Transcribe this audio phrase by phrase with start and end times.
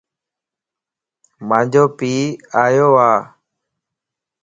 [1.47, 2.11] مانجو پي
[2.63, 3.09] آيو ا